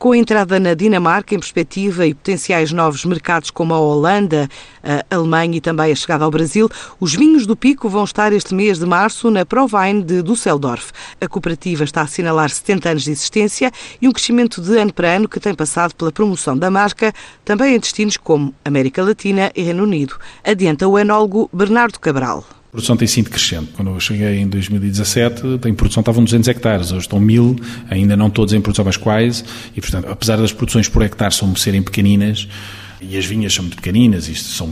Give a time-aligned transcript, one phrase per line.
[0.00, 4.48] Com a entrada na Dinamarca em perspectiva e potenciais novos mercados como a Holanda,
[4.80, 8.54] a Alemanha e também a chegada ao Brasil, os vinhos do Pico vão estar este
[8.54, 10.92] mês de março na Provine de Düsseldorf.
[11.20, 15.16] A cooperativa está a assinalar 70 anos de existência e um crescimento de ano para
[15.16, 17.12] ano que tem passado pela promoção da marca,
[17.44, 20.16] também em destinos como América Latina e Reino Unido.
[20.44, 22.57] Adianta o enólogo Bernardo Cabral.
[22.78, 23.70] Produção tem sido crescente.
[23.74, 27.56] Quando eu cheguei em 2017, em produção estavam 200 hectares, hoje estão 1000,
[27.90, 29.42] ainda não todos em produção, mas quase,
[29.76, 32.46] e portanto, apesar das produções por hectare são, serem pequeninas,
[33.00, 34.70] e as vinhas são muito pequeninas, isto são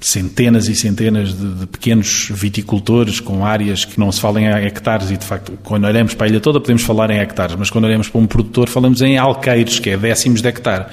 [0.00, 5.10] centenas e centenas de, de, pequenos viticultores com áreas que não se falam em hectares
[5.10, 7.86] e de facto quando olhamos para a ilha toda podemos falar em hectares, mas quando
[7.86, 10.86] olhamos para um produtor falamos em alqueiros, que é décimos de hectare.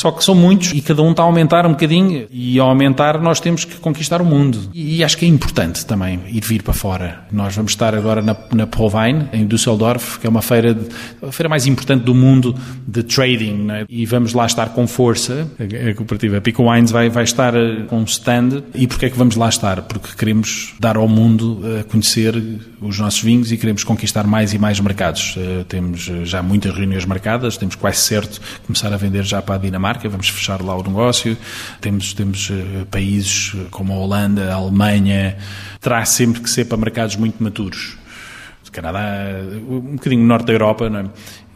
[0.00, 3.20] Só que são muitos e cada um está a aumentar um bocadinho e ao aumentar
[3.20, 4.70] nós temos que conquistar o mundo.
[4.72, 7.24] E acho que é importante também ir vir para fora.
[7.30, 10.74] Nós vamos estar agora na, na Provine, em Düsseldorf, que é uma feira,
[11.22, 12.54] a feira mais importante do mundo
[12.88, 13.84] de trading, né?
[13.90, 15.46] e vamos lá estar com força.
[15.60, 18.62] A, a cooperativa Pico Wines vai, vai estar eh, com um stand.
[18.74, 19.82] E porquê é que vamos lá estar?
[19.82, 22.42] Porque queremos dar ao mundo a conhecer
[22.80, 25.36] os nossos vinhos e queremos conquistar mais e mais mercados.
[25.36, 29.56] Uh, temos eh, já muitas reuniões marcadas, temos quase certo começar a vender já para
[29.56, 31.36] a Dinamarca Dinamarca, vamos fechar lá o negócio.
[31.80, 35.36] Temos, temos uh, países como a Holanda, a Alemanha,
[35.80, 37.98] terá sempre que ser para mercados muito maturos.
[38.70, 39.00] Canadá,
[39.68, 41.04] um bocadinho norte da Europa, não é?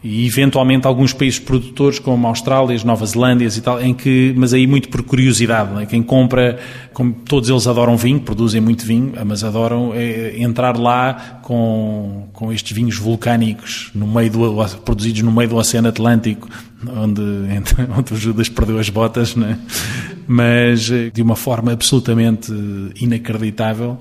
[0.05, 4.53] E eventualmente alguns países produtores como a Austrália, Nova Zelândias e tal, em que, mas
[4.53, 5.87] aí muito por curiosidade, é?
[5.87, 6.59] quem compra,
[6.93, 12.53] como todos eles adoram vinho, produzem muito vinho, mas adoram é, entrar lá com, com
[12.53, 16.51] estes vinhos vulcânicos no meio do, produzidos no meio do Oceano Atlântico,
[16.87, 17.23] onde,
[17.97, 19.57] onde o Judas perdeu as botas, é?
[20.29, 22.53] mas eh, de uma forma absolutamente
[23.01, 23.97] inacreditável.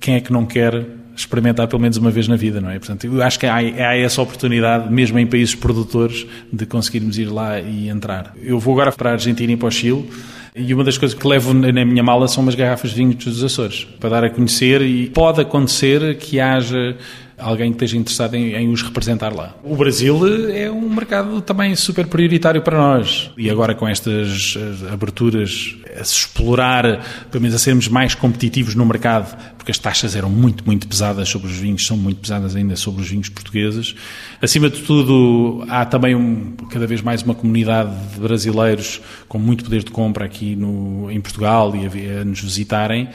[0.00, 2.78] Quem é que não quer experimentar pelo menos uma vez na vida, não é?
[2.78, 7.26] Portanto, eu acho que há, há, essa oportunidade, mesmo em países produtores, de conseguirmos ir
[7.26, 8.34] lá e entrar.
[8.42, 10.08] Eu vou agora para a Argentina e para o Chile.
[10.54, 13.42] E uma das coisas que levo na minha mala são umas garrafas de vinho dos
[13.42, 16.94] Açores, para dar a conhecer e pode acontecer que haja
[17.42, 19.54] alguém que esteja interessado em, em, os representar lá.
[19.62, 20.20] O Brasil
[20.50, 26.04] é um mercado também super prioritário para nós e agora com estas eh, aberturas a
[26.04, 30.64] se explorar, pelo menos a sermos mais competitivos no mercado, porque as taxas eram muito,
[30.64, 33.94] muito pesadas sobre os vinhos, são muito pesadas ainda sobre os vinhos portugueses.
[34.40, 39.64] Acima de tudo, há também um, cada vez mais uma comunidade de brasileiros com muito
[39.64, 43.08] poder de compra aqui no, em Portugal e a, a nos visitarem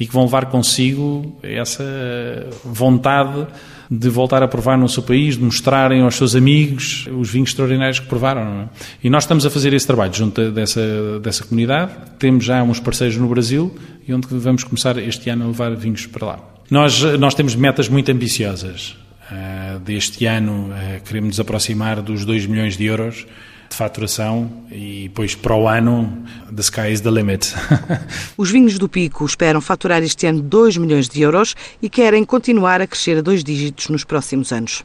[0.00, 1.84] e que vão levar consigo essa
[2.64, 3.46] vontade
[3.90, 7.98] de voltar a provar no seu país, de mostrarem aos seus amigos os vinhos extraordinários
[7.98, 8.62] que provaram.
[8.62, 8.68] É?
[9.02, 11.92] E nós estamos a fazer esse trabalho junto dessa, dessa comunidade.
[12.18, 16.06] Temos já uns parceiros no Brasil e onde vamos começar este ano a levar vinhos
[16.06, 16.38] para lá.
[16.70, 18.96] Nós, nós temos metas muito ambiciosas.
[19.30, 23.26] Uh, deste ano uh, queremos nos aproximar dos 2 milhões de euros
[23.70, 27.54] de faturação e depois para o ano the sky is the limit.
[28.36, 32.80] Os vinhos do Pico esperam faturar este ano 2 milhões de euros e querem continuar
[32.80, 34.84] a crescer a dois dígitos nos próximos anos.